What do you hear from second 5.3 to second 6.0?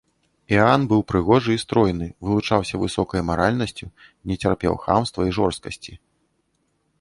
жорсткасці.